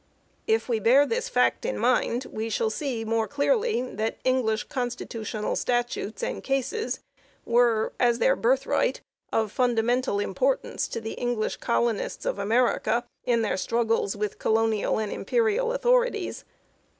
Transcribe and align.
2 0.47 0.53
If 0.55 0.67
we 0.67 0.79
bear 0.79 1.05
this 1.05 1.29
fact 1.29 1.63
in 1.63 1.77
mind, 1.77 2.25
we 2.31 2.49
shall 2.49 2.71
see 2.71 3.03
the 3.03 3.09
more 3.11 3.27
clearly 3.27 3.83
that 3.83 4.17
English 4.23 4.63
constitutional 4.63 5.55
statutes 5.55 6.23
and 6.23 6.43
cases 6.43 7.01
were, 7.45 7.93
as 7.99 8.17
their" 8.17 8.35
birthright," 8.35 9.01
of 9.31 9.51
fundamental 9.51 10.19
importance 10.19 10.87
to 10.87 10.99
the 11.01 11.13
English 11.13 11.57
colonists 11.57 12.25
of 12.25 12.39
America 12.39 13.03
in 13.25 13.43
their 13.43 13.57
struggles 13.57 14.15
with 14.15 14.39
colonial 14.39 14.97
and 14.97 15.11
imperial 15.11 15.71
authorities. 15.71 16.45